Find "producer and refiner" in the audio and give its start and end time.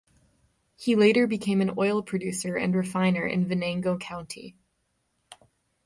2.01-3.27